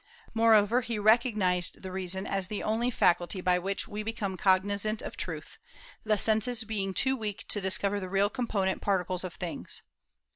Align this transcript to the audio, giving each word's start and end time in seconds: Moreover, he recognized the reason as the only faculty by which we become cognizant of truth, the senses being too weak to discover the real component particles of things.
Moreover, 0.33 0.81
he 0.81 0.97
recognized 0.97 1.83
the 1.83 1.91
reason 1.91 2.25
as 2.25 2.47
the 2.47 2.63
only 2.63 2.89
faculty 2.89 3.39
by 3.39 3.59
which 3.59 3.87
we 3.87 4.01
become 4.01 4.35
cognizant 4.35 4.99
of 5.03 5.15
truth, 5.15 5.59
the 6.03 6.17
senses 6.17 6.63
being 6.63 6.91
too 6.91 7.15
weak 7.15 7.47
to 7.49 7.61
discover 7.61 7.99
the 7.99 8.09
real 8.09 8.31
component 8.31 8.81
particles 8.81 9.23
of 9.23 9.35
things. 9.35 9.83